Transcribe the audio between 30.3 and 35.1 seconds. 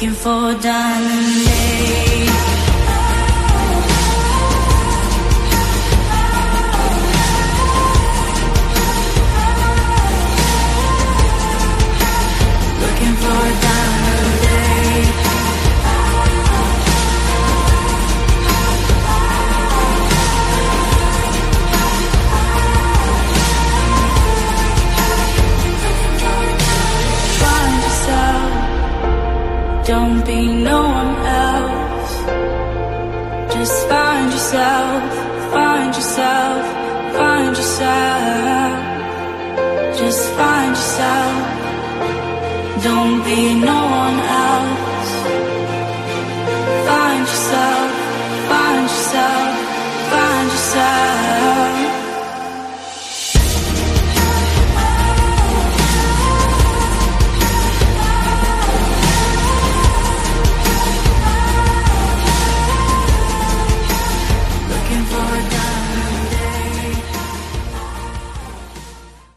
no one else. Just find yourself.